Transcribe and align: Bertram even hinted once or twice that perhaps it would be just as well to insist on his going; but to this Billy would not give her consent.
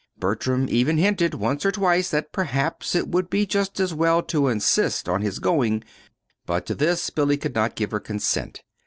Bertram 0.17 0.65
even 0.67 0.97
hinted 0.97 1.35
once 1.35 1.63
or 1.63 1.71
twice 1.71 2.09
that 2.09 2.31
perhaps 2.31 2.95
it 2.95 3.07
would 3.09 3.29
be 3.29 3.45
just 3.45 3.79
as 3.79 3.93
well 3.93 4.23
to 4.23 4.47
insist 4.47 5.07
on 5.07 5.21
his 5.21 5.37
going; 5.37 5.83
but 6.47 6.65
to 6.65 6.73
this 6.73 7.11
Billy 7.11 7.39
would 7.43 7.53
not 7.53 7.75
give 7.75 7.91
her 7.91 7.99
consent. 7.99 8.63